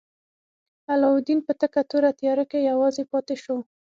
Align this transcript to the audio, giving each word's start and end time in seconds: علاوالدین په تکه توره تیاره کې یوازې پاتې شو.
علاوالدین 0.91 1.39
په 1.47 1.51
تکه 1.59 1.81
توره 1.89 2.11
تیاره 2.19 2.45
کې 2.51 2.67
یوازې 2.71 3.03
پاتې 3.11 3.35
شو. 3.43 3.57